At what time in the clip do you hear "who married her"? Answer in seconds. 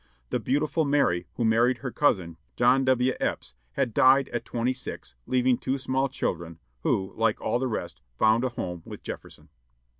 1.35-1.91